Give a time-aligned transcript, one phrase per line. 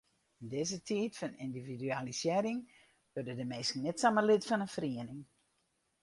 [0.43, 2.59] Yn dizze tiid fan yndividualisearring
[3.17, 5.21] wurde de minsken net samar lid fan in feriening.